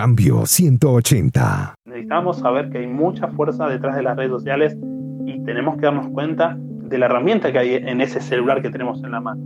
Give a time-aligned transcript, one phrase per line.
[0.00, 1.74] Cambio 180.
[1.84, 4.74] Necesitamos saber que hay mucha fuerza detrás de las redes sociales
[5.26, 9.04] y tenemos que darnos cuenta de la herramienta que hay en ese celular que tenemos
[9.04, 9.42] en la mano.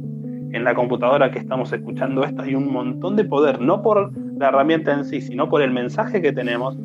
[0.53, 4.51] En la computadora que estamos escuchando esto hay un montón de poder, no por la
[4.51, 6.79] herramienta en sí, sino por el mensaje que tenemos,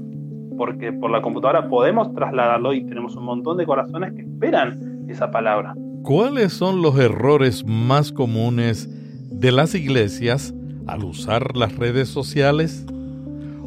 [0.57, 5.29] porque por la computadora podemos trasladarlo y tenemos un montón de corazones que esperan esa
[5.29, 5.75] palabra.
[6.01, 8.89] ¿Cuáles son los errores más comunes
[9.29, 10.55] de las iglesias
[10.87, 12.87] al usar las redes sociales?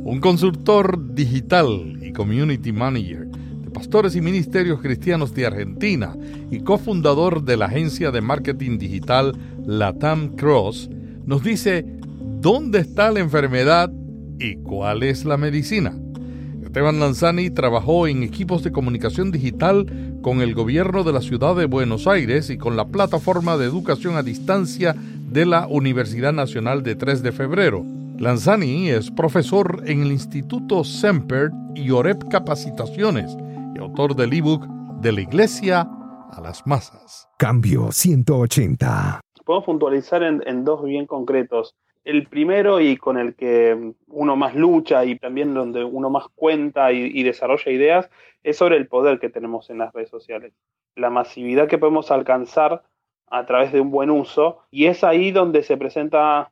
[0.04, 6.16] Un consultor digital y community manager de pastores y ministerios cristianos de Argentina
[6.50, 9.32] y cofundador de la agencia de marketing digital
[9.64, 10.90] Latam Cross
[11.24, 11.86] nos dice
[12.40, 13.92] dónde está la enfermedad
[14.40, 15.94] y cuál es la medicina.
[16.64, 19.86] Esteban Lanzani trabajó en equipos de comunicación digital
[20.20, 24.16] con el gobierno de la ciudad de Buenos Aires y con la plataforma de educación
[24.16, 24.96] a distancia
[25.30, 28.01] de la Universidad Nacional de 3 de Febrero.
[28.18, 33.36] Lanzani es profesor en el Instituto Semper y OREP Capacitaciones
[33.74, 34.66] y autor del ebook
[35.00, 35.88] De la Iglesia
[36.30, 37.28] a las Masas.
[37.38, 39.20] Cambio 180.
[39.44, 44.54] Podemos puntualizar en, en dos bien concretos el primero y con el que uno más
[44.54, 48.10] lucha y también donde uno más cuenta y, desarrolla ideas
[48.42, 50.52] es sobre el poder que tenemos en las redes sociales.
[50.96, 52.82] La masividad que podemos alcanzar
[53.28, 56.50] a través de un buen uso y es ahí donde se presenta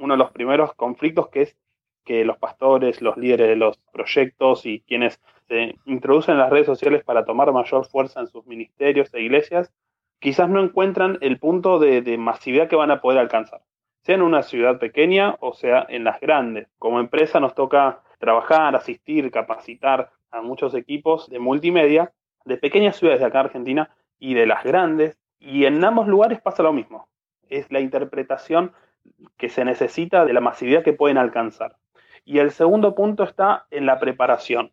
[0.00, 1.56] uno de los primeros conflictos que es
[2.04, 6.66] que los pastores, los líderes de los proyectos y quienes se introducen en las redes
[6.66, 9.72] sociales para tomar mayor fuerza en sus ministerios e iglesias,
[10.18, 13.60] quizás no encuentran el punto de masividad que van a poder alcanzar
[14.02, 16.68] sea en una ciudad pequeña o sea en las grandes.
[16.78, 22.12] Como empresa nos toca trabajar, asistir, capacitar a muchos equipos de multimedia
[22.44, 25.18] de pequeñas ciudades de acá Argentina y de las grandes.
[25.38, 27.08] Y en ambos lugares pasa lo mismo.
[27.48, 28.72] Es la interpretación
[29.36, 31.76] que se necesita de la masividad que pueden alcanzar.
[32.24, 34.72] Y el segundo punto está en la preparación.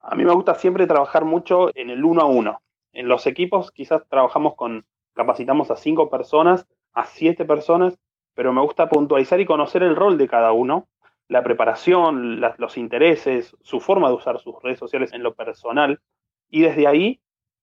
[0.00, 2.62] A mí me gusta siempre trabajar mucho en el uno a uno.
[2.92, 7.98] En los equipos quizás trabajamos con, capacitamos a cinco personas, a siete personas
[8.38, 10.86] pero me gusta puntualizar y conocer el rol de cada uno,
[11.26, 16.00] la preparación, los intereses, su forma de usar sus redes sociales en lo personal,
[16.48, 17.20] y desde ahí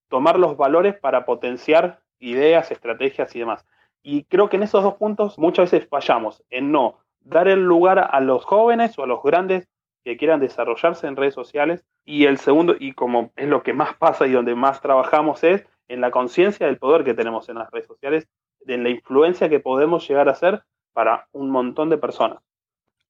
[0.10, 3.66] tomar los valores para potenciar ideas, estrategias y demás.
[4.08, 7.98] Y creo que en esos dos puntos muchas veces fallamos, en no dar el lugar
[8.12, 9.68] a los jóvenes o a los grandes
[10.04, 11.84] que quieran desarrollarse en redes sociales.
[12.06, 15.66] Y el segundo, y como es lo que más pasa y donde más trabajamos, es
[15.88, 18.28] en la conciencia del poder que tenemos en las redes sociales
[18.60, 22.44] de la influencia que podemos llegar a ser para un montón de personas.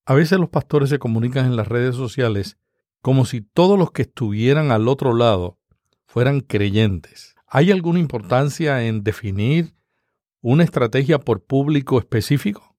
[0.05, 2.57] A veces los pastores se comunican en las redes sociales
[3.01, 5.57] como si todos los que estuvieran al otro lado
[6.05, 7.35] fueran creyentes.
[7.47, 9.75] ¿Hay alguna importancia en definir
[10.47, 12.75] una estrategia por público específico?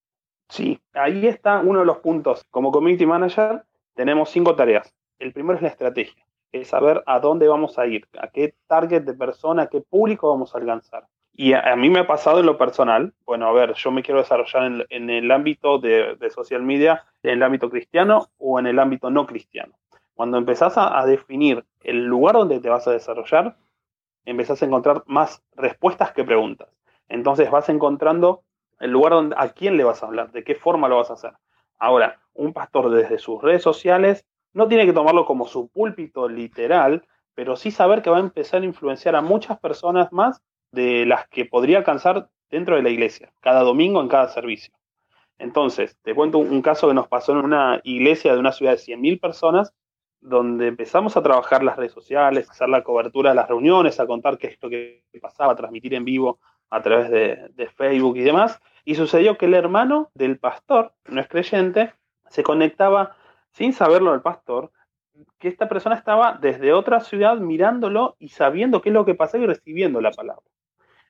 [0.49, 2.45] Sí, ahí está uno de los puntos.
[2.53, 4.95] Como community manager tenemos cinco tareas.
[5.19, 9.03] El primero es la estrategia, es saber a dónde vamos a ir, a qué target
[9.03, 11.09] de persona, a qué público vamos a alcanzar.
[11.33, 14.21] Y a, mí me ha pasado en lo personal, bueno, a ver, yo me quiero
[14.21, 19.11] desarrollar en, el ámbito de, social media, en el ámbito cristiano o en el ámbito
[19.11, 19.75] no cristiano.
[20.15, 23.57] Cuando empezás a, definir el lugar donde te vas a desarrollar,
[24.25, 26.76] empezás a encontrar más respuestas que preguntas.
[27.09, 28.43] Entonces vas encontrando
[28.79, 31.15] el lugar donde, a quién le vas a hablar, de qué forma lo vas a
[31.15, 31.33] hacer.
[31.79, 37.07] Ahora, un pastor desde sus redes sociales no tiene que tomarlo como su púlpito literal,
[37.35, 41.29] pero sí saber que va a empezar a influenciar a muchas personas más de las
[41.29, 44.75] que podría alcanzar dentro de la iglesia, cada domingo en cada servicio.
[45.39, 48.79] Entonces, te cuento un caso que nos pasó en una iglesia de una ciudad de
[48.79, 49.75] 100.000 personas,
[50.21, 54.07] donde empezamos a trabajar las redes sociales, a hacer la cobertura de las reuniones, a
[54.07, 56.39] contar qué es lo que pasaba, a transmitir en vivo
[56.71, 58.61] a través de, Facebook y demás.
[58.85, 61.93] Y sucedió que el hermano del pastor, no es creyente,
[62.29, 63.17] se conectaba
[63.53, 64.71] sin saberlo al pastor,
[65.39, 69.45] que esta persona estaba desde otra ciudad mirándolo y sabiendo qué es lo que pasaba
[69.45, 70.45] y recibiendo la palabra.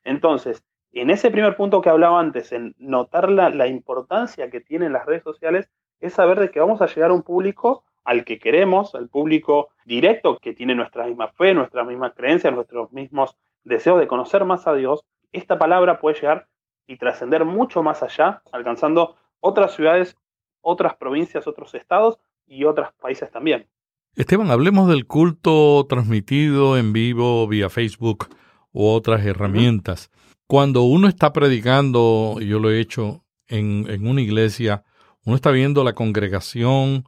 [0.05, 0.63] Entonces,
[0.93, 5.23] en ese primer punto que hablaba antes, en notar la, importancia que tienen las redes
[5.23, 5.69] sociales,
[6.01, 9.71] es saber de que vamos a llegar a un público al que queremos, al público
[9.85, 14.67] directo que tiene nuestra misma fe, nuestra misma creencia, nuestros mismos deseos de conocer más
[14.67, 15.05] a Dios.
[15.33, 16.49] Esta palabra puede llegar
[16.87, 20.17] y trascender mucho más allá, alcanzando otras ciudades,
[20.61, 23.69] otras provincias, otros estados y otros países también.
[24.15, 28.29] Esteban, hablemos del culto transmitido en vivo vía Facebook
[28.73, 30.11] u otras herramientas.
[30.47, 34.85] Cuando uno está predicando, yo lo he hecho en, en una iglesia,
[35.25, 37.05] uno está viendo la congregación,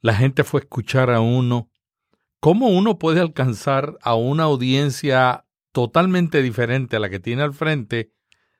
[0.00, 1.68] la gente fue a escuchar a uno.
[2.40, 8.10] ¿Cómo uno puede alcanzar a una audiencia totalmente diferente a la que tiene al frente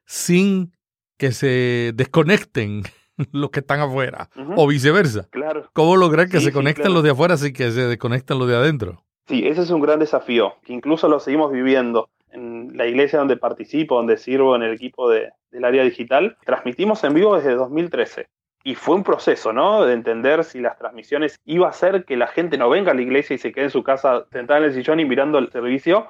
[0.06, 0.72] sin
[1.18, 2.82] que se desconecten
[3.32, 5.28] los que están afuera, o viceversa.
[5.30, 5.68] Claro.
[5.72, 6.94] ¿Cómo lograr que Sí, se sí, conecten claro.
[6.94, 9.04] los de afuera sin que se desconecten los de adentro?
[9.28, 13.36] Sí, ese es un gran desafío, que incluso lo seguimos viviendo en la iglesia donde
[13.36, 16.36] participo, donde sirvo en el equipo de- del área digital.
[16.44, 18.26] Transmitimos en vivo desde 2013
[18.64, 19.84] y fue un proceso, ¿no?
[19.84, 23.02] De entender si las transmisiones iba a hacer que la gente no venga a la
[23.02, 26.06] iglesia y se quede en su casa sentada en el sillón y mirando el servicio,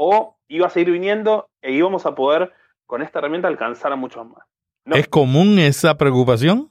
[0.00, 2.52] o iba a seguir viniendo e íbamos a poder
[2.86, 4.46] con esta herramienta alcanzar a muchos más.
[4.84, 4.94] No.
[4.94, 6.70] ¿Es común esa preocupación?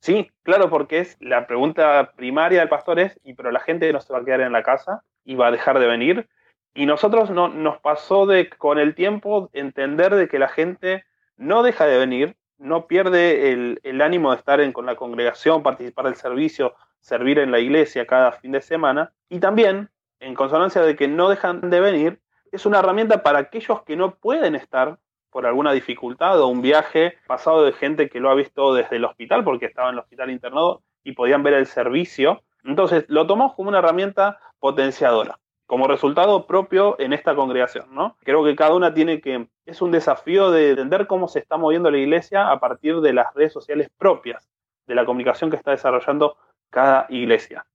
[0.00, 4.00] Sí, claro, porque es la pregunta primaria del pastor es, y pero la gente no
[4.02, 6.28] se va a quedar en la casa y va a dejar de venir.
[6.74, 11.04] Y nosotros no, nos pasó de con el tiempo entender de que la gente
[11.38, 15.62] no deja de venir, no pierde el, el ánimo de estar en, con la congregación,
[15.62, 19.14] participar del servicio, servir en la iglesia cada fin de semana.
[19.30, 19.88] Y también,
[20.20, 22.20] en consonancia de que no dejan de venir,
[22.56, 24.98] es una herramienta para aquellos que no pueden estar
[25.30, 29.04] por alguna dificultad o un viaje pasado de gente que lo ha visto desde el
[29.04, 32.42] hospital porque estaba en el hospital internado y podían ver el servicio.
[32.64, 38.16] Entonces lo tomamos como una herramienta potenciadora, como resultado propio en esta congregación, ¿no?
[38.24, 41.90] Creo que cada una tiene que, es un desafío de entender cómo se está moviendo
[41.90, 44.48] la iglesia a partir de las redes sociales propias,
[44.86, 46.38] de la comunicación que está desarrollando
[46.70, 47.66] cada iglesia.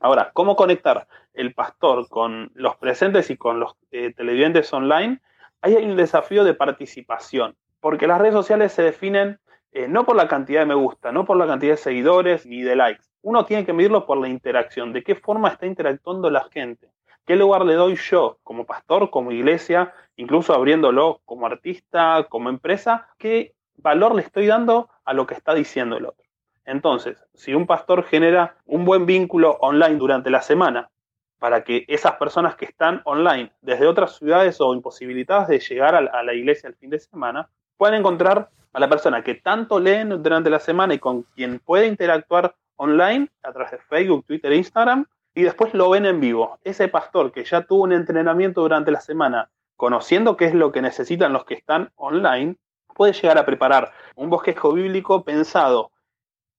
[0.00, 5.20] Ahora, ¿cómo conectar el pastor con los presentes y con los eh, televidentes online?
[5.62, 9.40] Ahí hay un desafío de participación, porque las redes sociales se definen
[9.72, 12.62] eh, no por la cantidad de me gusta, no por la cantidad de seguidores ni
[12.62, 13.04] de likes.
[13.20, 16.88] Uno tiene que medirlo por la interacción, de qué forma está interactuando la gente,
[17.26, 23.08] qué lugar le doy yo como pastor, como iglesia, incluso abriéndolo como artista, como empresa,
[23.18, 26.25] qué valor le estoy dando a lo que está diciendo el otro.
[26.66, 30.90] Entonces, si un pastor genera un buen vínculo online durante la semana,
[31.38, 36.22] para que esas personas que están online desde otras ciudades o imposibilitadas de llegar a
[36.22, 40.50] la, iglesia el fin de semana, puedan encontrar a la persona que tanto leen durante
[40.50, 45.06] la semana y con quien puede interactuar online a través de Facebook, Twitter e Instagram,
[45.34, 46.58] y después lo ven en vivo.
[46.64, 50.82] Ese pastor que ya tuvo un entrenamiento durante la semana, conociendo qué es lo que
[50.82, 52.56] necesitan los que están online,
[52.94, 55.92] puede llegar a preparar un bosquejo bíblico pensado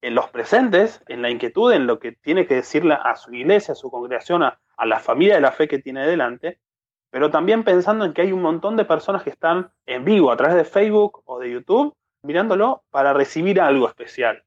[0.08, 3.74] en los presentes, en la inquietud, en lo que tiene que decirle a su iglesia,
[3.74, 6.62] a su congregación, a, la familia de la fe que tiene delante,
[7.10, 10.38] pero también pensando en que hay un montón de personas que están en vivo a
[10.38, 14.46] través de Facebook o de YouTube, mirándolo para recibir algo especial.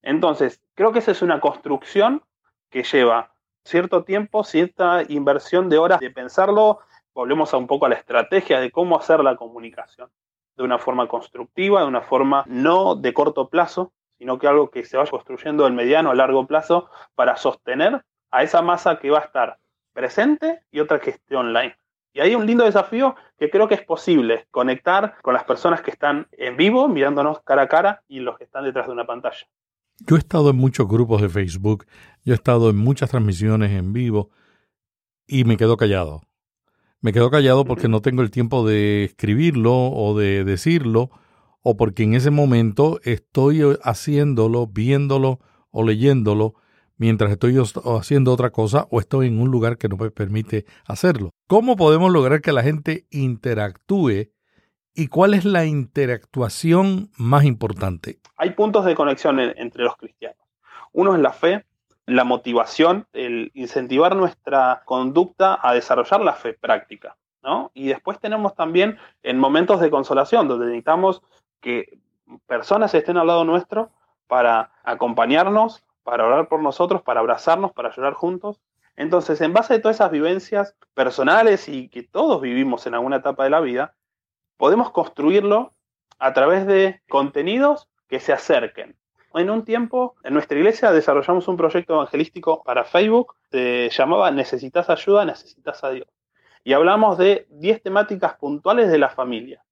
[0.00, 2.22] Entonces, creo que esa es una construcción
[2.70, 6.78] que lleva cierto tiempo, cierta inversión de horas de pensarlo.
[7.12, 10.08] Volvemos a un poco a la estrategia de cómo hacer la comunicación
[10.56, 13.92] de una forma constructiva, de una forma no de corto plazo,
[14.22, 18.44] sino que algo que se vaya construyendo del mediano a largo plazo para sostener a
[18.44, 19.58] esa masa que va a estar
[19.92, 21.76] presente y otra que esté online.
[22.12, 25.90] Y hay un lindo desafío que creo que es posible conectar con las personas que
[25.90, 29.44] están en vivo, mirándonos cara a cara, y los que están detrás de una pantalla.
[30.06, 31.84] Yo he estado en muchos grupos de Facebook,
[32.24, 34.30] yo he estado en muchas transmisiones en vivo
[35.26, 36.22] y me quedo callado.
[37.00, 41.10] Me quedo callado porque no tengo el tiempo de escribirlo o de decirlo
[41.62, 45.38] o porque en ese momento estoy haciéndolo, viéndolo
[45.70, 46.54] o leyéndolo
[46.96, 47.56] mientras estoy
[47.98, 51.30] haciendo otra cosa o estoy en un lugar que no me permite hacerlo.
[51.48, 54.30] ¿Cómo podemos lograr que la gente interactúe
[54.94, 58.18] y cuál es la interactuación más importante?
[58.36, 60.38] Hay puntos de conexión en, entre los cristianos.
[60.92, 61.64] Uno es la fe,
[62.06, 67.16] la motivación, el incentivar nuestra conducta a desarrollar la fe práctica.
[67.42, 67.70] ¿no?
[67.74, 71.22] Y después tenemos también en momentos de consolación, donde necesitamos
[71.62, 71.98] que
[72.46, 73.90] personas estén al lado nuestro
[74.26, 78.60] para acompañarnos, para orar por nosotros, para abrazarnos, para llorar juntos.
[78.96, 83.44] Entonces, en base a todas esas vivencias personales y que todos vivimos en alguna etapa
[83.44, 83.94] de la vida,
[84.58, 85.72] podemos construirlo
[86.18, 88.96] a través de contenidos que se acerquen.
[89.34, 94.90] En un tiempo, en nuestra iglesia desarrollamos un proyecto evangelístico para Facebook, se llamaba Necesitas
[94.90, 96.08] ayuda, necesitas a Dios.
[96.64, 99.64] Y hablamos de 10 temáticas puntuales de la familia,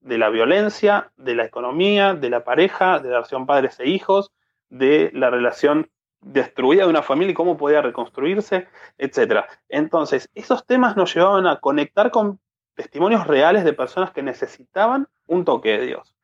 [0.00, 4.32] de la violencia, de la economía, de la pareja, de la relación padres e hijos,
[4.68, 5.90] de la relación
[6.20, 9.44] destruida de una familia y cómo podía reconstruirse, etc.
[9.68, 12.38] Entonces, esos temas nos llevaban a conectar con
[12.74, 16.14] testimonios reales de personas que necesitaban un toque de Dios.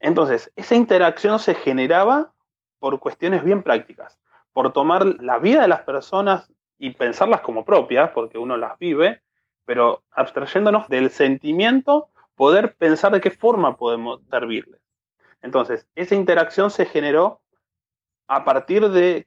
[0.00, 2.32] Entonces, esa interacción se generaba
[2.78, 4.18] por cuestiones bien prácticas,
[4.52, 9.22] por tomar la vida de las personas y pensarlas como propias, porque uno las vive,
[9.64, 14.80] pero abstrayéndonos del sentimiento, poder pensar de qué forma podemos servirles.
[15.42, 17.40] Entonces, esa interacción se generó
[18.28, 19.26] a partir de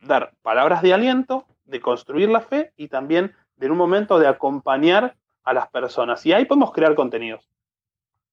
[0.00, 5.16] dar palabras de aliento, de construir la fe y también de un momento de acompañar
[5.42, 6.24] a las personas.
[6.26, 7.48] Y ahí podemos crear contenidos.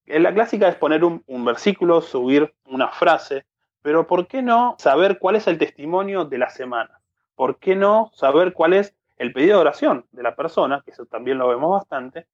[0.06, 3.46] La clásica es poner un, un versículo, subir una frase,
[3.82, 7.02] pero ¿por qué no saber cuál es el testimonio de la semana?
[7.36, 11.06] ¿Por qué no saber cuál es el pedido de oración de la persona, que eso
[11.06, 12.28] también lo vemos bastante,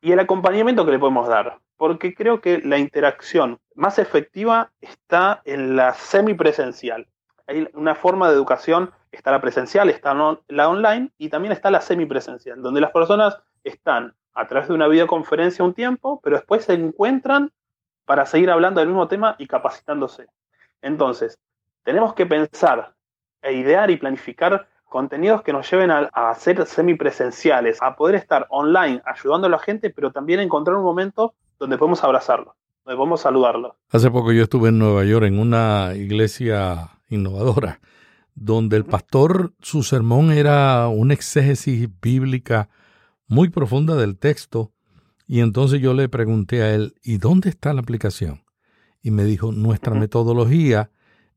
[0.00, 1.58] y el acompañamiento que le podemos dar?
[1.76, 7.06] Porque creo que la interacción más efectiva está en la semipresencial.
[7.46, 10.14] Hay una forma de educación, está la presencial, está
[10.48, 14.88] la online y también está la semipresencial, donde las personas están a través de una
[14.88, 17.50] videoconferencia un tiempo, pero después se encuentran
[18.04, 20.26] para seguir hablando del mismo tema y capacitándose.
[20.82, 21.38] Entonces,
[21.82, 22.94] tenemos que pensar
[23.42, 29.00] e idear y planificar contenidos que nos lleven a, ser semipresenciales, a poder estar online
[29.06, 33.76] ayudando a la gente, pero también encontrar un momento donde podemos abrazarlo, donde podemos saludarlo.
[33.90, 37.80] Hace poco yo estuve en Nueva York en una iglesia innovadora,
[38.34, 42.68] donde el pastor, su sermón era una exégesis bíblica
[43.26, 44.72] muy profunda del texto,
[45.26, 48.42] y entonces yo le pregunté a él, ¿y dónde está la aplicación?
[49.02, 50.90] y me dijo, nuestra metodología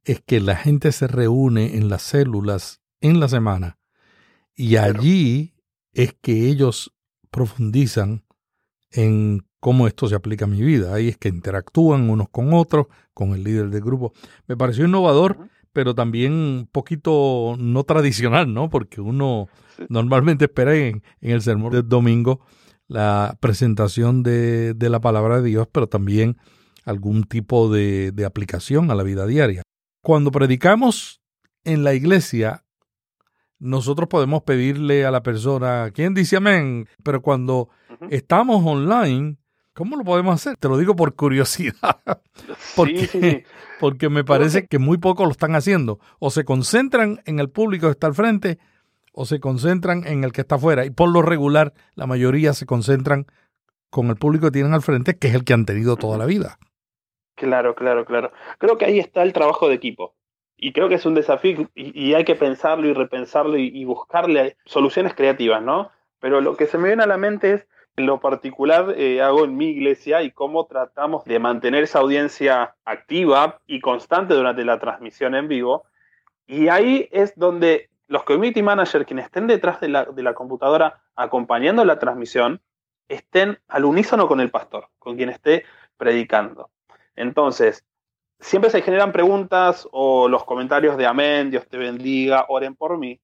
[0.03, 3.77] es que la gente se reúne en las células en la semana
[4.55, 5.53] y allí
[5.93, 6.93] es que ellos
[7.31, 8.23] profundizan
[8.91, 10.93] en cómo esto se aplica a mi vida.
[10.93, 14.13] Ahí es que interactúan unos con otros, con el líder del grupo.
[14.47, 18.69] Me pareció innovador, pero también un poquito no tradicional, ¿no?
[18.69, 19.47] Porque uno
[19.89, 22.41] normalmente espera en, el sermón del domingo
[22.87, 26.37] la presentación de, de la palabra de Dios, pero también
[26.85, 29.63] algún tipo de, de aplicación a la vida diaria.
[30.03, 31.21] Cuando predicamos
[31.63, 32.65] en la iglesia,
[33.63, 36.87] nosotros podemos pedirle a la persona, ¿quién dice amén?
[37.01, 37.69] Pero cuando
[38.09, 39.37] estamos online,
[39.73, 40.57] ¿cómo lo podemos hacer?
[40.57, 42.01] Te lo digo por curiosidad,
[42.75, 43.45] porque,
[43.79, 45.99] porque me parece que muy pocos lo están haciendo.
[46.19, 48.59] O se concentran en el público que está al frente,
[49.13, 50.85] o se concentran en el que está afuera.
[50.85, 53.27] Y por lo regular, la mayoría se concentran
[53.89, 56.25] con el público que tienen al frente, que es el que han tenido toda la
[56.25, 56.57] vida.
[57.35, 58.31] Claro, claro, claro.
[58.57, 60.15] Creo que ahí está el trabajo de equipo.
[60.63, 65.13] Y creo que es un desafío y, hay que pensarlo y repensarlo y, buscarle soluciones
[65.13, 65.91] creativas, ¿no?
[66.21, 67.67] Pero lo que se me viene a la mente es
[67.97, 73.59] lo particular eh, hago en mi iglesia y cómo tratamos de mantener esa audiencia activa
[73.67, 75.83] y constante durante la transmisión en vivo.
[76.47, 81.01] Y ahí es donde los community managers, quienes estén detrás de la, de la computadora
[81.17, 82.61] acompañando la transmisión,
[83.09, 85.65] estén al unísono con el pastor, con quien esté
[85.97, 86.69] predicando.
[87.17, 87.85] Entonces,
[88.43, 93.19] siempre se generan preguntas o los comentarios de amén, Dios te bendiga, oren por mí,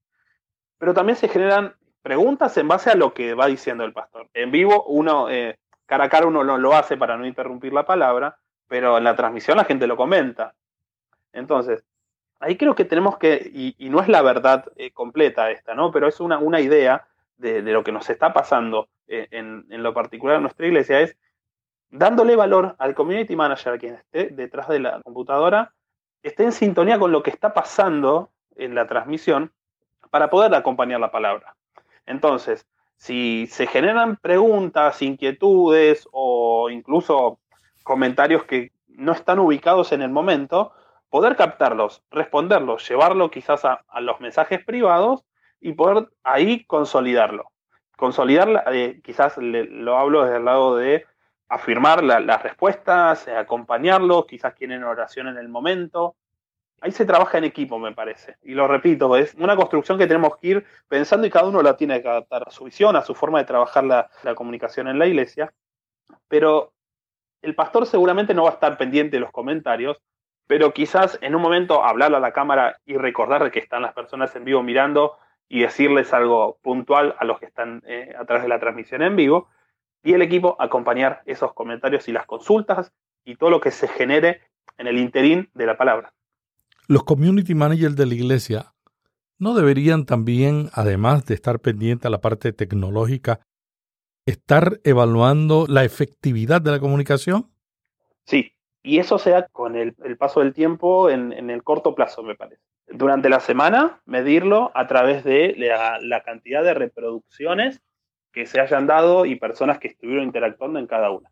[0.77, 4.29] pero también se generan preguntas en base a lo que va diciendo el pastor.
[4.33, 7.85] En vivo, uno, eh, cara a cara, uno lo, lo, hace para no interrumpir la
[7.85, 10.55] palabra, pero en la transmisión la gente lo comenta.
[11.33, 11.83] Entonces,
[12.39, 15.91] ahí creo que tenemos que, y, no es la verdad eh, completa esta, ¿no?
[15.91, 17.05] Pero es una, una idea
[17.37, 21.17] de, lo que nos está pasando eh, en, en, lo particular en nuestra iglesia, es
[21.91, 25.73] dándole valor al community manager, quien esté detrás de la computadora,
[26.23, 29.51] esté en sintonía con lo que está pasando en la transmisión
[30.09, 31.55] para poder acompañar la palabra.
[32.05, 32.67] Entonces,
[32.97, 37.39] si se generan preguntas, inquietudes o incluso
[37.83, 40.73] comentarios que no están ubicados en el momento,
[41.09, 45.23] poder captarlos, responderlos, llevarlo quizás a, los mensajes privados
[45.61, 47.51] y poder ahí consolidarlo.
[47.97, 51.05] Consolidar, eh, quizás lo hablo desde el lado de
[51.49, 56.15] afirmar las respuestas, eh, acompañarlos, quizás quieren oración en el momento.
[56.79, 58.37] Ahí se trabaja en equipo, me parece.
[58.43, 61.75] Y lo repito, es una construcción que tenemos que ir pensando y cada uno la
[61.75, 64.99] tiene que adaptar a su visión, a su forma de trabajar la, la comunicación en
[64.99, 65.51] la iglesia.
[66.29, 66.71] Pero
[67.41, 69.97] el pastor seguramente no va a estar pendiente de los comentarios,
[70.47, 74.35] pero quizás en un momento hablarle a la cámara y recordar que están las personas
[74.35, 75.17] en vivo mirando
[75.49, 79.15] y decirles algo puntual a los que están eh, a través de la transmisión en
[79.15, 79.49] vivo
[80.03, 82.91] y el equipo acompañar esos comentarios y las consultas
[83.25, 84.41] y todo lo que se genere
[84.77, 86.13] en el interín de la palabra.
[86.87, 88.73] Los community managers de la iglesia
[89.37, 93.39] no deberían también, además de estar pendientes a la parte tecnológica,
[94.25, 97.49] estar evaluando la efectividad de la comunicación?
[98.25, 98.53] Sí,
[98.83, 102.61] y eso sea con el, paso del tiempo en, el corto plazo, me parece.
[102.87, 107.81] Durante la semana, medirlo a través de la cantidad de reproducciones
[108.31, 111.29] que se hayan dado y personas que estuvieron interactuando en cada una.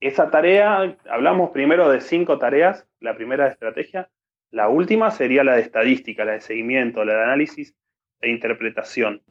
[0.00, 4.08] Esa tarea, hablamos primero de cinco tareas, la primera de estrategia,
[4.50, 7.74] la última sería la de estadística, la de seguimiento, la de análisis
[8.20, 9.22] e interpretación.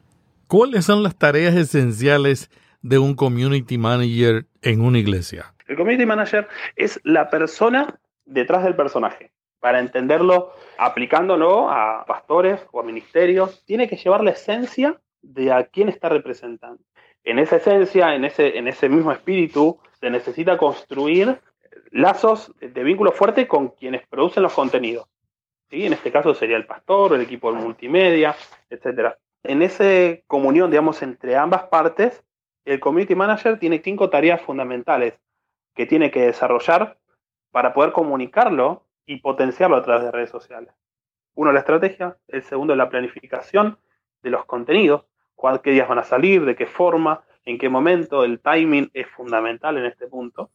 [0.46, 2.50] ¿Cuáles son las tareas esenciales
[2.82, 5.54] de un community manager en una iglesia?
[5.66, 6.46] El community manager
[6.76, 9.32] es la persona detrás del personaje.
[9.60, 15.64] Para entenderlo, aplicándolo a pastores o a ministerios, tiene que llevar la esencia de a
[15.64, 16.82] quién está representando
[17.24, 21.40] en esa esencia, en ese, en ese mismo espíritu, se necesita construir
[21.90, 25.08] lazos de vínculo fuerte con quienes producen los contenidos.
[25.70, 25.86] ¿sí?
[25.86, 28.34] En este caso sería el pastor, el equipo de multimedia,
[28.70, 29.14] etc.
[29.42, 29.84] En esa
[30.26, 32.24] comunión, digamos, entre ambas partes,
[32.64, 35.14] el community manager tiene cinco tareas fundamentales
[35.74, 36.98] que tiene que desarrollar
[37.50, 40.74] para poder comunicarlo y potenciarlo a través de redes sociales.
[41.34, 42.18] Uno, la estrategia.
[42.26, 43.78] El segundo, la planificación
[44.22, 45.04] de los contenidos.
[45.62, 46.44] ¿Qué días van a salir?
[46.44, 47.22] ¿De qué forma?
[47.44, 48.24] ¿En qué momento?
[48.24, 50.50] El timing es fundamental en este punto.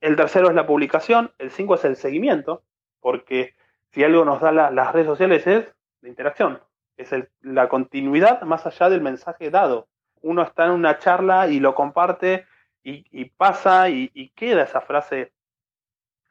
[0.00, 1.32] El tercero es la publicación.
[1.38, 2.62] El cinco es el seguimiento,
[3.00, 3.54] porque
[3.90, 6.60] si algo nos da las redes sociales es la interacción.
[6.96, 9.88] Es la continuidad más allá del mensaje dado.
[10.20, 12.46] Uno está en una charla y lo comparte
[12.82, 15.32] y, pasa y, y queda esa frase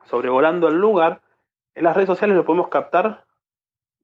[0.08, 1.22] sobrevolando el lugar,
[1.76, 3.26] en las redes sociales lo podemos captar,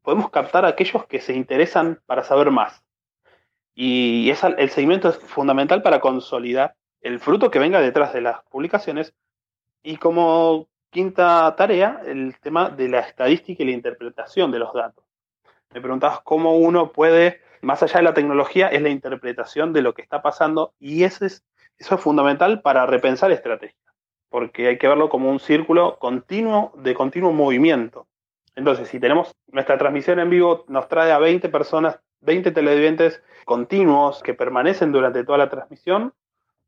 [0.02, 2.83] podemos captar a aquellos que se interesan para saber más.
[3.76, 9.14] Y el seguimiento es fundamental para consolidar el fruto que venga detrás de las publicaciones.
[9.82, 15.04] Y como quinta tarea, el tema de la estadística y la interpretación de los datos.
[15.74, 19.94] Me preguntabas cómo uno puede, más allá de la tecnología, es la interpretación de lo
[19.94, 21.44] que está pasando y eso es,
[21.80, 23.84] eso es fundamental para repensar estrategias
[24.34, 28.08] porque hay que verlo como un círculo continuo de continuo movimiento.
[28.56, 34.24] Entonces, si tenemos nuestra transmisión en vivo, nos trae a 20 personas, 20 televidentes continuos
[34.24, 36.14] que permanecen durante toda la transmisión,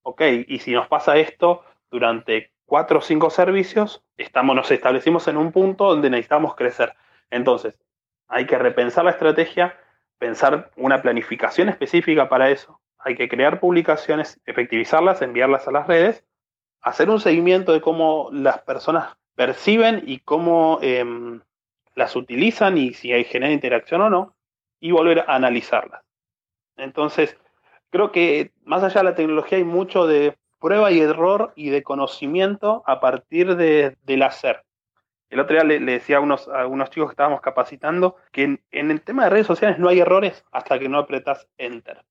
[0.04, 5.38] ok, y si nos pasa esto durante cuatro o cinco servicios, estamos, nos establecimos en
[5.38, 6.94] un punto donde necesitamos crecer.
[7.30, 7.76] Entonces,
[8.28, 9.78] hay que repensar la estrategia,
[10.18, 12.80] pensar una planificación específica para eso.
[12.98, 16.24] Hay que crear publicaciones, efectivizarlas, enviarlas a las redes
[16.86, 21.42] hacer un seguimiento de cómo las personas perciben y cómo em,
[21.96, 24.35] las utilizan y si hay genera interacción o no,
[24.86, 26.04] y volver a analizarlas.
[26.78, 27.36] Entonces,
[27.90, 31.82] creo que más allá de la tecnología hay mucho de prueba y error y de
[31.82, 34.64] conocimiento a partir de, del hacer.
[35.32, 38.62] El otro día le, decía a unos, unos chicos que estábamos capacitando que en,
[38.92, 42.06] el tema de redes sociales no hay errores hasta que no apretas enter.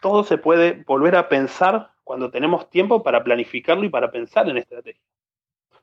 [0.00, 4.58] Todo se puede volver a pensar cuando tenemos tiempo para planificarlo y para pensar en
[4.58, 5.02] estrategia.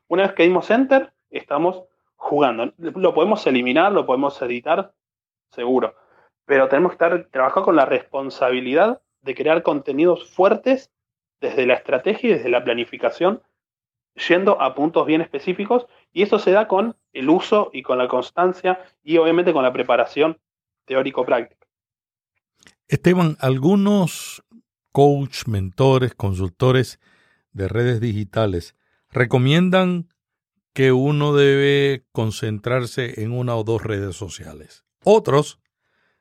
[0.08, 1.84] Una vez que dimos enter, estamos
[2.16, 2.72] jugando.
[2.78, 4.94] Lo podemos eliminar, lo podemos editar,
[5.52, 5.96] seguro.
[6.46, 10.92] Pero tenemos que estar, trabajar con la responsabilidad de crear contenidos fuertes
[11.40, 13.42] desde la estrategia y desde la planificación,
[14.28, 15.88] yendo a puntos bien específicos.
[16.12, 19.74] Y eso se da con el uso y con la constancia y obviamente con la
[19.74, 20.40] preparación
[20.86, 21.68] teórico-práctica.
[22.88, 24.44] Esteban, algunos
[24.92, 27.00] coach, mentores, consultores
[27.52, 28.76] de redes digitales
[29.10, 30.10] recomiendan
[30.74, 34.86] que uno debe concentrarse en una o dos redes sociales.
[35.04, 35.60] Otros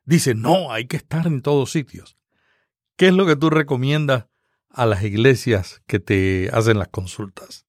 [0.04, 2.16] dicen, no, hay que estar en todos sitios.
[2.96, 4.28] ¿Qué es lo que tú recomiendas
[4.70, 7.66] a las iglesias que te hacen las consultas?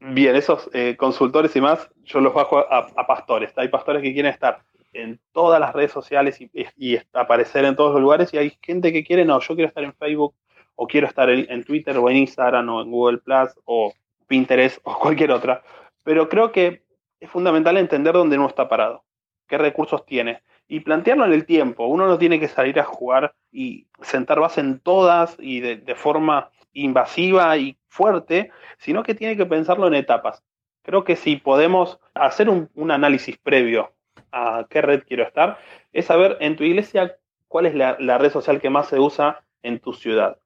[0.00, 3.52] Bien, esos eh, consultores y más, yo los bajo a, a, pastores.
[3.56, 8.02] Hay pastores que quieren estar en todas las redes sociales y, aparecer en todos los
[8.02, 10.34] lugares y hay gente que quiere, no, yo quiero estar en Facebook
[10.74, 13.92] o quiero estar en, Twitter o en Instagram o en Google Plus o
[14.26, 15.62] Pinterest o cualquier otra.
[16.04, 16.82] Pero creo que
[17.20, 19.04] es fundamental entender dónde uno está parado,
[19.46, 21.86] qué recursos tiene y plantearlo en el tiempo.
[21.86, 26.50] Uno no tiene que salir a jugar y sentar base en todas y de, forma
[26.72, 30.42] invasiva y fuerte, sino que tiene que pensarlo en etapas.
[30.82, 33.92] Creo que si podemos hacer un análisis previo
[34.32, 35.58] a qué red quiero estar,
[35.92, 37.16] es saber en tu iglesia
[37.48, 40.38] cuál es la, red social que más se usa en tu ciudad.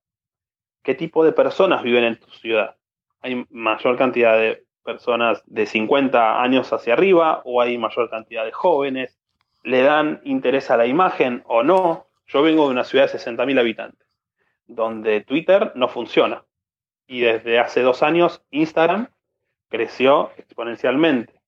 [0.83, 2.76] ¿Qué tipo de personas viven en tu ciudad?
[3.20, 8.52] ¿Hay mayor cantidad de personas de 50 años hacia arriba o hay mayor cantidad de
[8.52, 9.18] jóvenes?
[9.66, 12.07] ¿Le dan interés a la imagen o no?
[12.29, 14.09] Yo vengo de una ciudad de 60.000 habitantes,
[14.68, 16.44] donde Twitter no funciona.
[17.09, 19.09] Y desde hace dos años Instagram
[19.68, 21.42] creció exponencialmente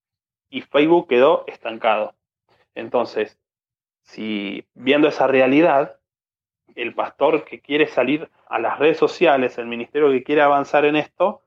[0.51, 2.17] y Facebook quedó estancado.
[2.75, 3.39] Entonces,
[4.03, 6.01] si viendo esa realidad,
[6.75, 10.97] el pastor que quiere salir a las redes sociales, el ministerio que quiere avanzar en
[10.97, 11.45] esto,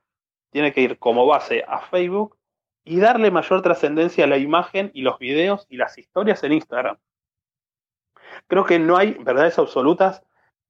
[0.52, 2.38] tiene que ir como base a Facebook
[2.84, 6.98] y darle mayor trascendencia a la imagen y los videos y las historias en Instagram.
[8.48, 10.24] Creo que no hay verdades absolutas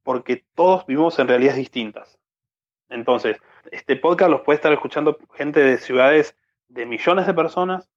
[0.03, 2.19] porque todos vivimos en realidades distintas.
[2.89, 3.37] Entonces,
[3.71, 6.35] este podcast los puede estar escuchando gente de ciudades
[6.67, 7.89] de millones de personas,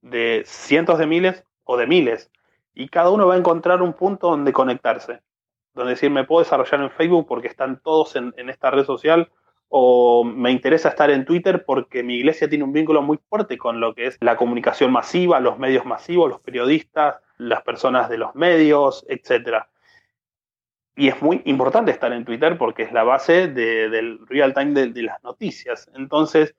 [0.00, 2.30] de cientos de miles o de miles.
[2.74, 5.22] Y cada uno va a encontrar un punto donde conectarse.
[5.74, 9.30] Donde decir, me puedo desarrollar en Facebook porque están todos en, esta red social.
[9.74, 13.80] O me interesa estar en Twitter porque mi iglesia tiene un vínculo muy fuerte con
[13.80, 18.34] lo que es la comunicación masiva, los medios masivos, los periodistas, las personas de los
[18.34, 19.64] medios, etc.
[20.94, 24.88] Y es muy importante estar en Twitter porque es la base del real time de,
[24.88, 25.90] de las noticias.
[25.94, 26.54] Entonces,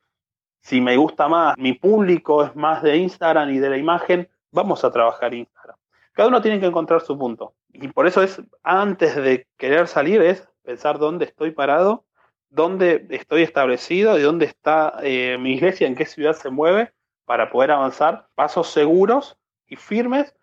[0.64, 4.86] Si me gusta más, mi público es más de Instagram y de la imagen, vamos
[4.86, 5.76] a trabajar Instagram.
[6.14, 7.54] Cada uno tiene que encontrar su punto.
[7.74, 12.06] Y por eso es, antes de querer salir, es pensar dónde estoy parado,
[12.54, 16.94] dónde estoy establecido, de dónde está eh, mi iglesia, en qué ciudad se mueve,
[17.26, 19.38] para poder avanzar pasos seguros
[19.68, 20.36] y firmes,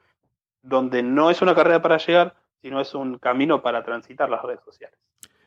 [0.63, 4.61] donde no es una carrera para llegar, sino es un camino para transitar las redes
[4.65, 4.99] sociales.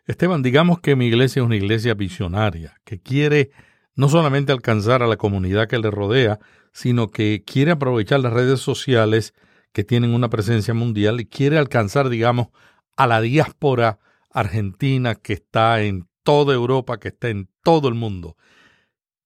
[0.06, 3.52] Esteban, digamos que mi iglesia es una iglesia visionaria, que quiere
[3.96, 6.40] no solamente alcanzar a la comunidad que le rodea,
[6.72, 9.34] sino que quiere aprovechar las redes sociales
[9.74, 12.48] que tienen una presencia mundial y quiere alcanzar, digamos,
[12.96, 14.00] a la diáspora
[14.30, 18.38] argentina que está en toda Europa, que está en todo el mundo.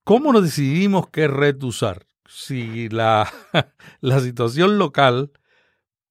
[0.04, 2.06] ¿Cómo nos decidimos qué red usar?
[2.28, 3.32] Si la,
[4.02, 5.32] la situación local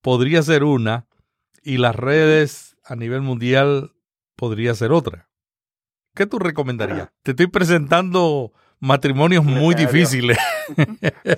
[0.00, 1.06] podría ser una
[1.62, 3.92] y las redes a nivel mundial
[4.36, 5.28] podría ser otra.
[6.14, 7.10] ¿Qué tú recomendarías?
[7.22, 10.38] Te estoy presentando matrimonios muy difíciles.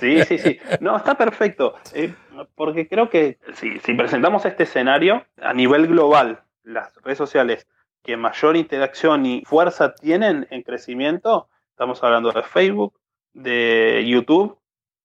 [0.01, 0.59] Sí, sí, sí.
[0.81, 1.75] No, está perfecto.
[1.93, 2.15] Eh,
[2.55, 7.67] porque creo que si, si presentamos este escenario a nivel global, las redes sociales
[8.09, 12.99] que mayor interacción y fuerza tienen en crecimiento, estamos hablando de Facebook,
[13.35, 14.59] de YouTube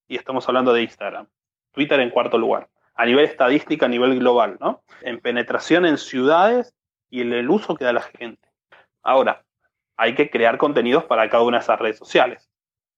[0.08, 1.28] y estamos hablando de Instagram.
[1.74, 2.70] Twitter en cuarto lugar.
[2.96, 4.84] A nivel estadística, a nivel global, ¿no?
[5.02, 6.74] En penetración en ciudades
[7.10, 8.48] y en el uso que da la gente.
[9.02, 9.44] Ahora,
[9.98, 12.50] hay que crear contenidos para cada una de esas redes sociales.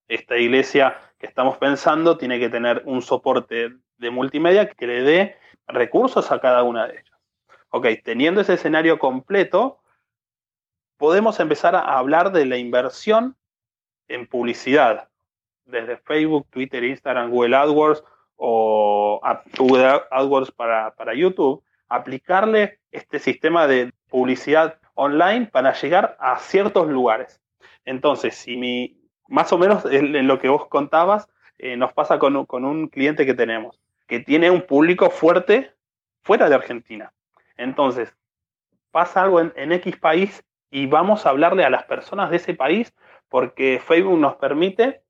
[0.07, 5.37] Esta iglesia que estamos pensando tiene que tener un soporte de multimedia que le dé
[5.65, 7.19] recursos a cada una de ellas.
[7.69, 9.81] Ok, teniendo ese escenario completo,
[10.97, 13.35] podemos empezar a hablar de la inversión
[14.07, 15.09] en publicidad,
[15.65, 18.03] desde Facebook, Twitter, Instagram, Google AdWords
[18.35, 19.21] o
[19.57, 26.87] Google AdWords para, para YouTube, aplicarle este sistema de publicidad online para llegar a ciertos
[26.87, 27.41] lugares.
[27.85, 31.27] Entonces, si mi, más o menos en lo que vos contabas,
[31.57, 35.71] eh, nos pasa con, con, un cliente que tenemos, que tiene un público fuerte
[36.21, 37.13] fuera de Argentina.
[37.57, 38.13] Entonces,
[38.91, 40.43] pasa algo en, en X país
[40.75, 42.93] y vamos a hablarle a las personas de ese país
[43.29, 45.03] porque Facebook nos permite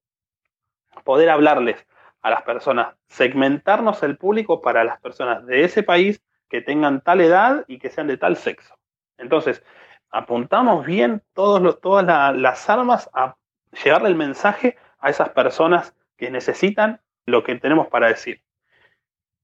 [1.04, 1.88] poder hablarles
[2.22, 7.20] a las personas, segmentarnos el público para las personas de ese país que tengan tal
[7.20, 8.78] edad y que sean de tal sexo.
[9.18, 9.64] Entonces,
[10.12, 13.36] apuntamos bien todos los, todas las armas a
[13.84, 18.44] llevarle el mensaje a esas personas que necesitan lo que tenemos para decir.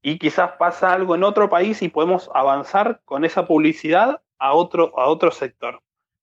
[0.04, 4.94] Y quizás pasa algo en otro país y podemos avanzar con esa publicidad a otro,
[5.00, 5.82] a otro sector,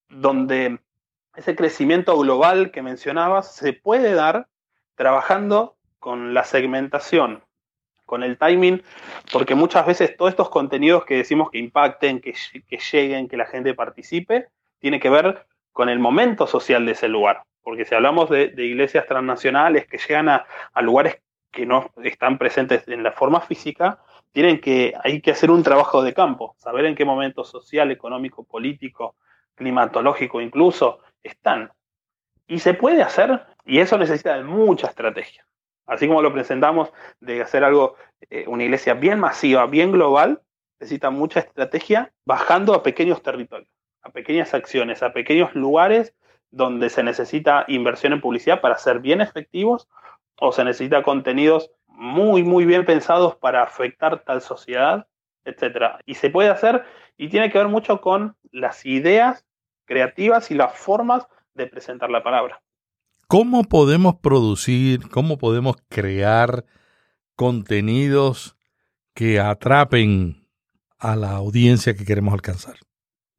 [0.09, 0.79] donde
[1.37, 4.49] ese crecimiento global que mencionabas se puede dar
[4.97, 7.43] trabajando con la segmentación,
[8.05, 8.83] con el timing,
[9.33, 12.35] porque muchas veces todos estos contenidos que decimos que impacten, que,
[12.93, 17.43] lleguen, que la gente participe, tiene que ver con el momento social de ese lugar.
[17.63, 20.47] Porque si hablamos de, iglesias transnacionales que llegan a,
[20.81, 21.21] lugares
[21.53, 23.99] que no están presentes en la forma física,
[24.33, 28.45] tienen que, hay que hacer un trabajo de campo, saber en qué momento social, económico,
[28.45, 29.17] político,
[29.59, 31.71] climatológico incluso están.
[32.47, 35.47] Y se puede hacer, y eso necesita de mucha estrategia.
[35.87, 37.97] Así como lo presentamos de hacer algo,
[38.31, 40.41] eh, una iglesia bien masiva, bien global,
[40.81, 43.69] necesita mucha estrategia bajando a pequeños territorios,
[44.03, 46.15] a pequeñas acciones, a pequeños lugares
[46.51, 49.89] donde se necesita inversión en publicidad para ser bien efectivos
[50.37, 55.07] o se necesita contenidos muy, muy bien pensados para afectar tal sociedad,
[55.45, 56.01] etc.
[56.07, 56.85] Y se puede hacer
[57.17, 59.45] y tiene que ver mucho con las ideas
[59.89, 62.61] creativas y las formas de presentar la palabra.
[63.27, 66.65] ¿Cómo podemos producir, cómo podemos crear
[67.35, 68.57] contenidos
[69.15, 70.47] que atrapen
[70.99, 72.77] a la audiencia que queremos alcanzar?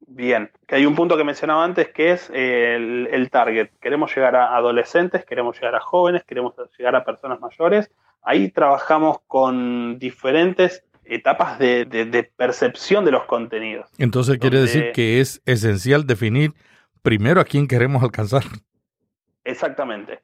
[0.06, 3.70] Bien, que hay un punto que mencionaba antes que es el, target.
[3.80, 7.90] Queremos llegar a adolescentes, queremos llegar a jóvenes, queremos llegar a personas mayores.
[8.22, 13.90] Ahí trabajamos con diferentes etapas de, percepción de los contenidos.
[13.98, 16.52] Entonces quiere decir que es esencial definir
[17.02, 18.44] primero a quién queremos alcanzar.
[19.44, 20.20] Exactamente.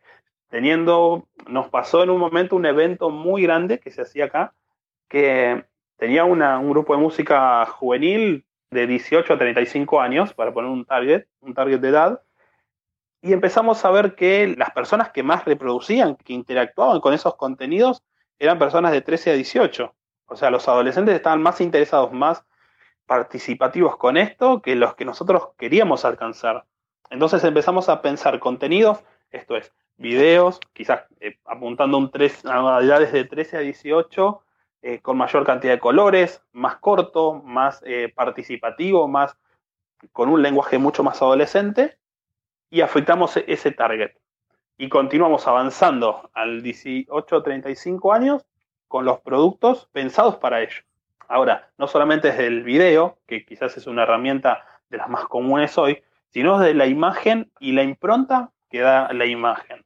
[0.49, 4.55] Teniendo, nos pasó en un momento un evento muy grande que se hacía acá,
[5.09, 5.65] que
[5.97, 11.25] tenía un grupo de música juvenil de 18 a 35 años, para poner un target,
[11.41, 12.23] un target de edad,
[13.23, 18.05] y empezamos a ver que las personas que más reproducían, que interactuaban con esos contenidos,
[18.39, 19.96] eran personas de 13 a 18.
[20.27, 22.45] O sea, los adolescentes estaban más interesados, más
[23.07, 26.65] participativos con esto que los que nosotros queríamos alcanzar.
[27.11, 32.11] Entonces empezamos a pensar contenidos, esto es, videos, quizás eh, apuntando un
[32.45, 34.43] a edades de 13 a 18,
[34.83, 39.37] eh, con mayor cantidad de colores, más corto, más eh, participativo, más
[40.13, 41.99] con un lenguaje mucho más adolescente,
[42.71, 44.13] y afectamos ese target.
[44.79, 48.45] y continuamos avanzando al 18, 35 años
[48.89, 50.83] con los productos pensados para ello.
[51.29, 55.77] Ahora, no solamente desde el video, que quizás es una herramienta de las más comunes
[55.77, 59.85] hoy, sino desde la imagen y la impronta que da la imagen.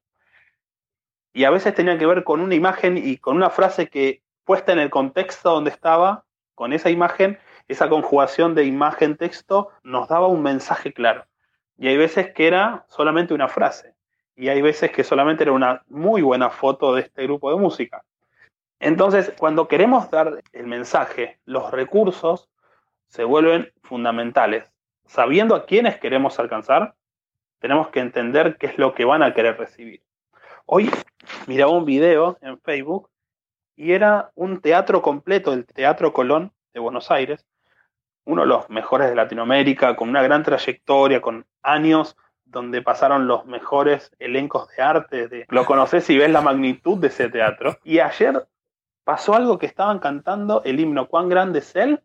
[1.33, 4.73] Y a veces tenía que ver con una imagen y con una frase que puesta
[4.73, 10.43] en el contexto donde estaba, con esa imagen, esa conjugación de imagen-texto nos daba un
[10.43, 11.25] mensaje claro.
[11.79, 13.95] Y hay veces que era solamente una frase.
[14.35, 18.05] Y hay veces que solamente era una muy buena foto de este grupo de música.
[18.81, 22.49] Entonces, cuando queremos dar el mensaje, los recursos
[23.09, 24.73] se vuelven fundamentales.
[25.07, 26.95] Sabiendo a quiénes queremos alcanzar,
[27.59, 30.03] tenemos que entender qué es lo que van a querer recibir.
[30.65, 30.91] Hoy
[31.47, 33.11] miraba un video en Facebook
[33.77, 37.47] y era un teatro completo, el Teatro Colón de Buenos Aires,
[38.25, 43.45] uno de los mejores de Latinoamérica, con una gran trayectoria, con años donde pasaron los
[43.45, 45.47] mejores elencos de arte.
[45.49, 47.79] lo conoces y ves la magnitud de ese teatro.
[47.85, 48.47] Y ayer
[49.05, 52.03] pasó algo que estaban cantando el himno Cuán grande es él,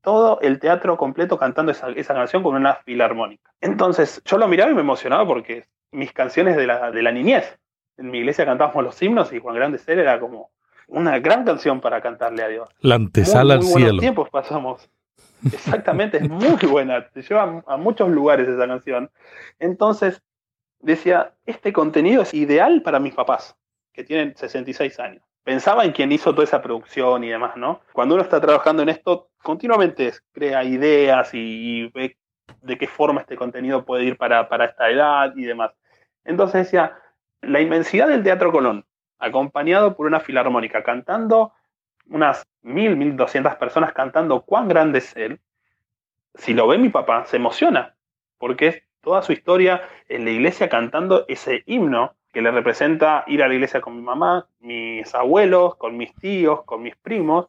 [0.00, 3.52] todo el teatro completo cantando esa, canción con una filarmónica.
[3.60, 7.58] Entonces yo lo miraba y me emocionaba porque mis canciones de la, de la niñez,
[7.96, 10.50] en mi iglesia cantábamos los himnos y Juan Grande Ser era como
[10.88, 12.68] una gran canción para cantarle a Dios.
[12.80, 14.00] La antesala muy, muy al cielo.
[14.00, 14.90] tiempos pasamos.
[15.44, 17.08] Exactamente, es muy buena.
[17.08, 19.10] Te lleva a muchos lugares esa canción.
[19.58, 20.22] Entonces,
[20.80, 23.56] decía, este contenido es ideal para mis papás,
[23.92, 25.22] que tienen 66 años.
[25.44, 27.82] Pensaba en quien hizo toda esa producción y demás, ¿no?
[27.92, 32.16] Cuando uno está trabajando en esto, continuamente crea ideas y, ve
[32.62, 35.72] de qué forma este contenido puede ir para, para esta edad y demás.
[36.24, 36.96] Entonces decía,
[37.42, 38.86] la inmensidad del Teatro Colón,
[39.18, 41.52] acompañado por una filarmónica cantando
[42.08, 45.40] unas mil, mil doscientas personas cantando cuán grande es él,
[46.34, 47.94] si lo ve mi papá, se emociona,
[48.38, 53.42] porque es toda su historia en la iglesia cantando ese himno que le representa ir
[53.42, 57.46] a la iglesia con mi mamá, mis abuelos, con mis tíos, con mis primos,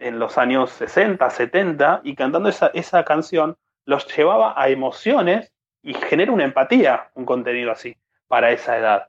[0.00, 5.94] en los años 60, 70, y cantando esa, esa canción los llevaba a emociones y
[5.94, 7.96] genera una empatía, un contenido así,
[8.26, 9.08] para esa edad.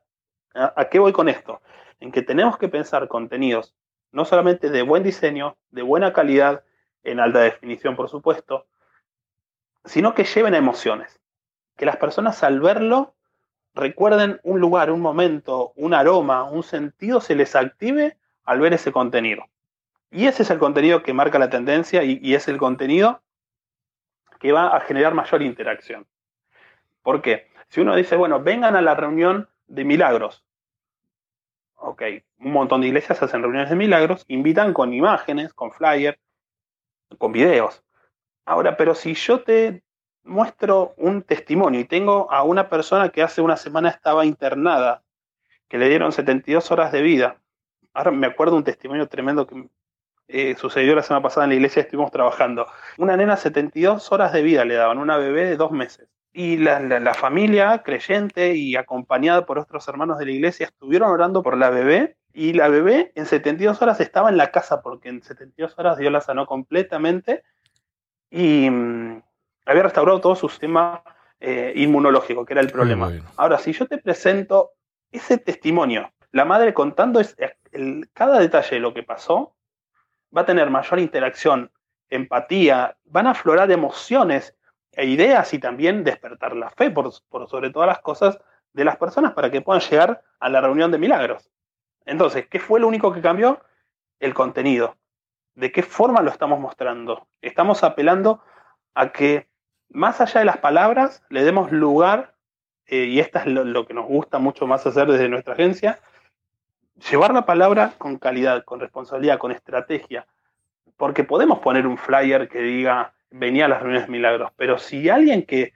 [0.54, 1.60] ¿A qué voy con esto?
[2.00, 3.76] En que tenemos que pensar contenidos
[4.12, 6.64] no solamente de buen diseño, de buena calidad,
[7.04, 8.68] en alta definición por supuesto,
[9.86, 11.20] sino que lleven a emociones.
[11.76, 13.16] Que las personas al verlo
[13.78, 18.92] recuerden un lugar, un momento, un aroma, un sentido, se les active al ver ese
[18.92, 19.46] contenido.
[20.12, 23.22] Y ese es el contenido que marca la tendencia y, es el contenido
[24.40, 26.06] que va a generar mayor interacción.
[27.02, 27.48] ¿Por qué?
[27.70, 30.44] Si uno dice, bueno, vengan a la reunión de milagros,
[31.80, 32.02] Ok,
[32.40, 36.18] un montón de iglesias hacen reuniones de milagros, invitan con imágenes, con flyers,
[37.20, 37.84] con videos.
[38.46, 39.84] Ahora, pero si yo te
[40.28, 45.04] muestro un testimonio y tengo a una persona que hace una semana estaba internada,
[45.68, 47.38] que le dieron 72 horas de vida.
[47.94, 49.68] Ahora me acuerdo un testimonio tremendo que
[50.28, 52.68] eh, sucedió la semana pasada en la iglesia, estuvimos trabajando.
[52.98, 57.16] Una nena 72 horas de vida le daban, una bebé de dos meses y la,
[57.16, 62.16] familia creyente y acompañada por otros hermanos de la iglesia estuvieron orando por la bebé
[62.32, 66.12] y la bebé en 72 horas estaba en la casa porque en 72 horas Dios
[66.12, 67.42] la sanó completamente
[68.30, 69.24] y mm,
[69.68, 71.04] había restaurado todo su sistema
[71.40, 73.12] eh, inmunológico, que era el problema.
[73.36, 74.72] Ahora, si yo te presento
[75.12, 77.22] ese testimonio, la madre contando
[78.14, 79.56] cada detalle de lo que pasó,
[80.36, 81.72] va a tener mayor interacción,
[82.10, 84.56] empatía, van a aflorar emociones
[84.94, 87.12] e ideas y también despertar la fe por,
[87.48, 88.40] sobre todas las cosas
[88.74, 91.50] de las personas para que puedan llegar a la reunión de milagros.
[92.06, 93.62] Entonces, ¿qué fue lo único que cambió?
[94.20, 94.96] El contenido.
[95.56, 97.28] ¿De qué forma lo estamos mostrando?
[97.42, 98.42] Estamos apelando
[98.94, 99.48] a que
[99.90, 102.36] más allá de las palabras le demos lugar,
[102.86, 106.00] eh, y esto es lo, que nos gusta mucho más hacer desde nuestra agencia,
[107.10, 110.28] llevar la palabra con calidad, con responsabilidad, con estrategia,
[110.98, 114.52] porque podemos poner un flyer que diga venía a las reuniones milagros.
[114.56, 115.74] Pero si alguien que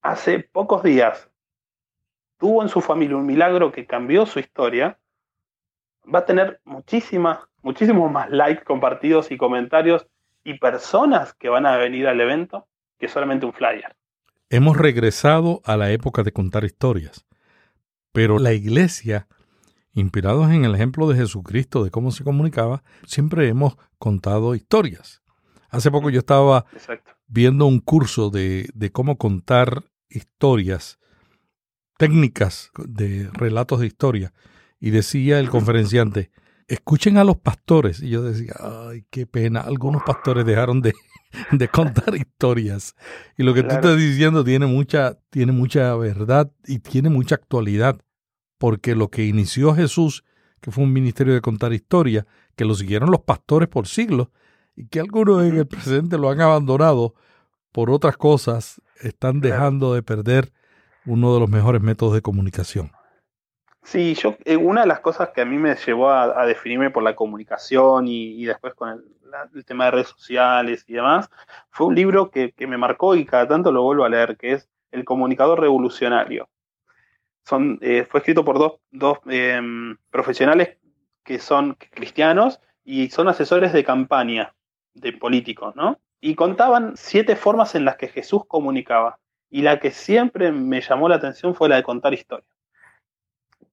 [0.00, 1.28] hace pocos días
[2.38, 4.98] tuvo en su familia un milagro que cambió su historia,
[6.12, 10.06] va a tener muchísimas, muchísimos más likes, compartidos y comentarios
[10.44, 12.66] y personas que van a venir al evento
[12.98, 13.96] que solamente un flyer.
[14.50, 17.26] Hemos regresado a la época de contar historias,
[18.12, 19.26] pero la iglesia,
[19.92, 25.22] inspirados en el ejemplo de Jesucristo de cómo se comunicaba, siempre hemos contado historias.
[25.70, 26.66] Hace poco yo estaba
[27.26, 31.00] viendo un curso de, cómo contar historias,
[31.98, 34.32] técnicas de relatos de historia,
[34.78, 36.30] y decía el conferenciante,
[36.68, 38.00] escuchen a los pastores.
[38.00, 40.92] Y yo decía, ay, qué pena, algunos pastores dejaron de,
[41.52, 42.94] de contar historias.
[43.36, 48.00] Y lo que tú estás diciendo tiene mucha, tiene mucha verdad y tiene mucha actualidad,
[48.58, 50.24] porque lo que inició Jesús,
[50.60, 52.24] que fue un ministerio de contar historias,
[52.56, 54.28] que lo siguieron los pastores por siglos,
[54.76, 57.14] y que algunos en el presente lo han abandonado
[57.72, 60.52] por otras cosas, están dejando de perder
[61.06, 62.90] uno de los mejores métodos de comunicación.
[63.82, 67.02] Sí, yo, eh, una de las cosas que a mí me llevó a, definirme por
[67.02, 69.04] la comunicación y, después con el,
[69.66, 71.30] tema de redes sociales y demás,
[71.70, 74.68] fue un libro que, me marcó y cada tanto lo vuelvo a leer, que es
[74.90, 76.48] El comunicador revolucionario.
[77.44, 80.78] Son, eh, fue escrito por dos, dos em, profesionales
[81.24, 84.54] que son cristianos y son asesores de campaña
[84.94, 85.98] de políticos, ¿no?
[86.20, 89.18] Y contaban siete formas en las que Jesús comunicaba.
[89.50, 92.54] Y la que siempre me llamó la atención fue la de contar historias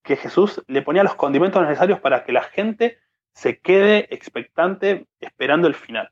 [0.03, 2.99] que Jesús le ponía los condimentos necesarios para que la gente
[3.33, 6.11] se quede expectante esperando el final.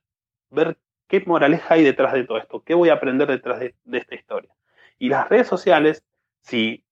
[0.50, 0.78] Ver
[1.08, 4.52] qué moraleja hay detrás de todo esto, qué voy a aprender detrás de, esta historia.
[4.98, 6.04] Y las redes sociales,
[6.42, 6.86] si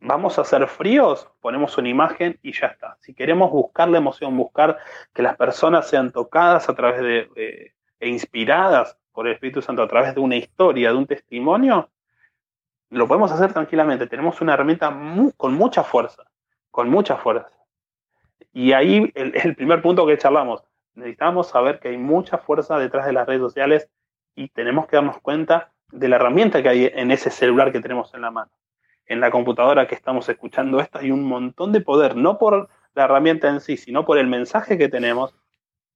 [0.00, 2.96] vamos a ser fríos, ponemos una imagen y ya está.
[3.00, 4.78] Si queremos buscar la emoción, buscar
[5.14, 9.88] que las personas sean tocadas a través de, e inspiradas por el Espíritu Santo a
[9.88, 11.90] través de una historia, de un testimonio,
[12.90, 14.06] lo podemos hacer tranquilamente.
[14.06, 14.94] Tenemos una herramienta
[15.36, 16.24] con mucha fuerza,
[16.70, 17.55] con mucha fuerza.
[18.56, 20.64] Y ahí el, el, primer punto que charlamos,
[20.94, 23.90] necesitamos saber que hay mucha fuerza detrás de las redes sociales
[24.34, 28.14] y tenemos que darnos cuenta de la herramienta que hay en ese celular que tenemos
[28.14, 28.50] en la mano.
[29.04, 33.04] En la computadora que estamos escuchando esto hay un montón de poder, no por la
[33.04, 35.34] herramienta en sí, sino por el mensaje que tenemos,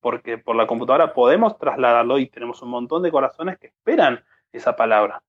[0.03, 4.77] porque por la computadora podemos trasladarlo y tenemos un montón de corazones que esperan esa
[4.77, 5.23] palabra.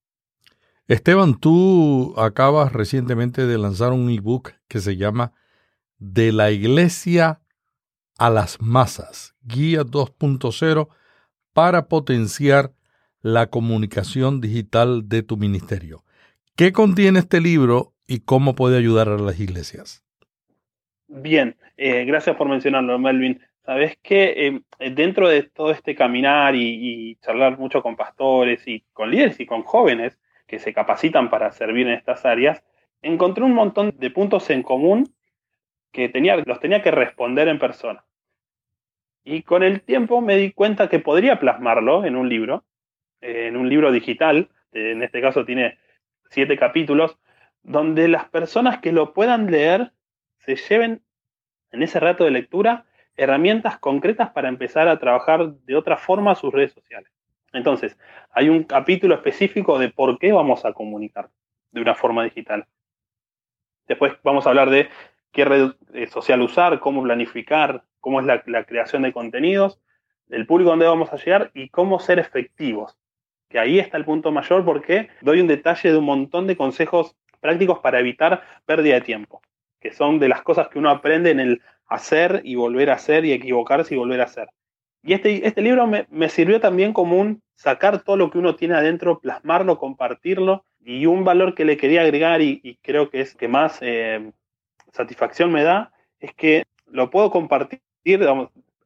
[0.86, 5.32] Esteban, tú acabas recientemente de lanzar un ebook que se llama
[6.04, 7.42] De la Iglesia
[8.18, 10.90] a las Masas, Guía 2.0
[11.54, 12.72] para potenciar
[13.22, 16.04] la comunicación digital de tu ministerio.
[16.56, 20.04] ¿Qué contiene este libro y cómo puede ayudar a las iglesias?
[21.08, 23.40] Bien, eh, gracias por mencionarlo, Melvin.
[23.64, 24.48] Sabes que
[24.80, 29.40] eh, dentro de todo este caminar y, y charlar mucho con pastores y con líderes
[29.40, 32.64] y con jóvenes, que se capacitan para servir en estas áreas,
[33.04, 35.14] encontré un montón de puntos en común
[35.92, 38.04] que tenía, los tenía que responder en persona.
[39.24, 42.64] Y con el tiempo me di cuenta que podría plasmarlo en un libro,
[43.22, 45.78] en un libro digital, en este caso tiene
[46.30, 47.18] siete capítulos,
[47.62, 49.92] donde las personas que lo puedan leer
[50.40, 51.04] se lleven
[51.72, 56.52] en ese rato de lectura herramientas concretas para empezar a trabajar de otra forma sus
[56.52, 57.12] redes sociales.
[57.54, 57.98] Entonces,
[58.32, 61.30] hay un capítulo específico de por qué vamos a comunicar
[61.72, 62.66] de una forma digital.
[63.88, 64.90] Después vamos a hablar de
[65.32, 69.80] qué red eh, social usar, cómo planificar, cómo es la, creación de contenidos,
[70.30, 72.98] el público donde vamos a llegar y cómo ser efectivos.
[73.50, 77.16] Que ahí está el punto mayor porque doy un detalle de un montón de consejos
[77.40, 79.42] prácticos para evitar pérdida de tiempo,
[79.80, 83.26] que son de las cosas que uno aprende en el hacer y volver a hacer
[83.26, 84.48] y equivocarse y volver a hacer.
[85.04, 88.76] Y este, este libro me, sirvió también como un sacar todo lo que uno tiene
[88.76, 90.64] adentro, plasmarlo, compartirlo.
[90.84, 94.32] Y un valor que le quería agregar y, creo que es que más eh,
[94.92, 97.82] satisfacción me da, es que lo puedo compartir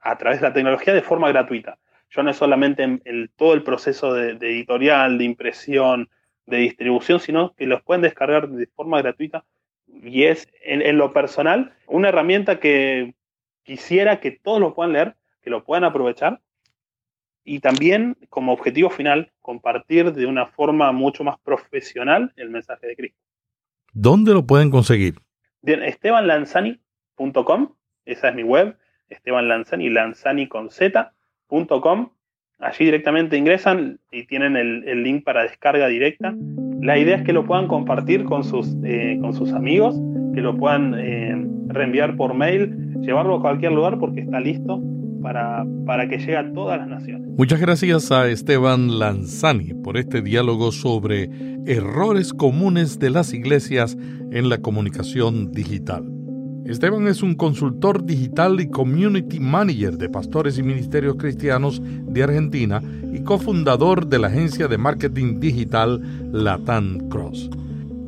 [0.01, 1.77] a través de la tecnología de forma gratuita.
[2.09, 6.09] Yo no es solamente en todo el proceso de, editorial, de impresión,
[6.45, 9.43] de distribución, sino que los pueden descargar de forma gratuita.
[9.87, 13.15] Y es, en, en lo personal, una herramienta que
[13.63, 15.15] quisiera que todos lo puedan leer
[15.45, 16.41] que lo puedan aprovechar
[17.43, 22.95] y también como objetivo final compartir de una forma mucho más profesional el mensaje de
[22.95, 23.19] Cristo.
[23.93, 25.19] ¿Dónde lo pueden conseguir?
[25.65, 27.69] Bien, estebanlanzani.com,
[28.05, 28.77] esa es mi web,
[29.09, 32.09] Esteban Lanzani, lanzani con z.com.
[32.59, 36.35] Allí directamente ingresan y tienen el, link para descarga directa.
[36.81, 39.99] La idea es que lo puedan compartir con sus, eh, con sus amigos,
[40.35, 41.35] que lo puedan eh,
[41.69, 44.79] reenviar por mail, llevarlo a cualquier lugar porque está listo
[45.85, 47.27] para, que llegue a todas las naciones.
[47.35, 51.29] Muchas gracias a Esteban Lanzani por este diálogo sobre
[51.65, 53.97] errores comunes de las iglesias
[54.31, 56.05] en la comunicación digital.
[56.65, 62.81] Esteban es un consultor digital y community manager de pastores y ministerios cristianos de Argentina
[63.11, 67.49] y cofundador de la agencia de marketing digital Latam Cross.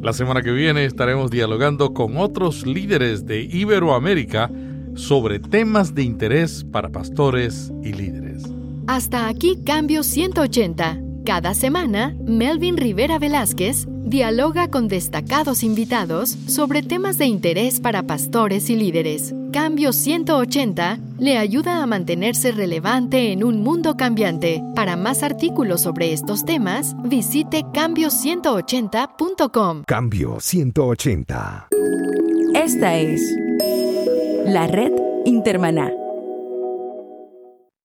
[0.02, 4.52] La semana que viene estaremos dialogando con otros líderes de Iberoamérica
[4.98, 8.44] sobre temas de interés para pastores y líderes.
[8.88, 11.02] Hasta aquí Cambio 180.
[11.26, 18.70] Cada semana, Melvin Rivera Velázquez dialoga con destacados invitados sobre temas de interés para pastores
[18.70, 19.36] y líderes.
[19.52, 24.64] Cambio 180 le ayuda a mantenerse relevante en un mundo cambiante.
[24.76, 29.84] Para más artículos sobre estos temas, visite cambio180.com.
[29.86, 31.68] Cambio 180.
[32.54, 33.22] Esta es
[34.48, 34.94] la red
[35.26, 36.07] Intermaná.